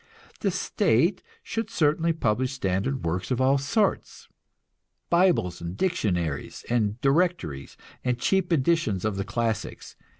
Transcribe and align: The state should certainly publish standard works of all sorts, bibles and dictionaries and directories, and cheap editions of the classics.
The 0.39 0.49
state 0.49 1.21
should 1.43 1.69
certainly 1.69 2.11
publish 2.11 2.53
standard 2.53 3.05
works 3.05 3.29
of 3.29 3.39
all 3.39 3.59
sorts, 3.59 4.27
bibles 5.11 5.61
and 5.61 5.77
dictionaries 5.77 6.65
and 6.71 6.99
directories, 7.01 7.77
and 8.03 8.17
cheap 8.17 8.51
editions 8.51 9.05
of 9.05 9.15
the 9.15 9.23
classics. 9.25 9.95